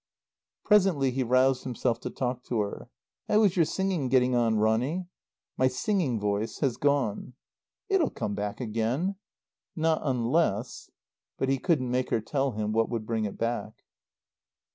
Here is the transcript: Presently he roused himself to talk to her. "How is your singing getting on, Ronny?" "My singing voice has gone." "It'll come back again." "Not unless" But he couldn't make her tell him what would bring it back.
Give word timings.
Presently 0.65 1.11
he 1.11 1.21
roused 1.21 1.63
himself 1.63 1.99
to 1.99 2.09
talk 2.09 2.43
to 2.45 2.59
her. 2.61 2.89
"How 3.27 3.43
is 3.43 3.55
your 3.55 3.65
singing 3.65 4.09
getting 4.09 4.33
on, 4.33 4.57
Ronny?" 4.57 5.05
"My 5.57 5.67
singing 5.67 6.19
voice 6.19 6.57
has 6.61 6.75
gone." 6.75 7.33
"It'll 7.87 8.09
come 8.09 8.33
back 8.33 8.59
again." 8.59 9.17
"Not 9.75 10.01
unless" 10.03 10.89
But 11.37 11.49
he 11.49 11.59
couldn't 11.59 11.91
make 11.91 12.09
her 12.09 12.19
tell 12.19 12.53
him 12.53 12.71
what 12.71 12.89
would 12.89 13.05
bring 13.05 13.25
it 13.25 13.37
back. 13.37 13.83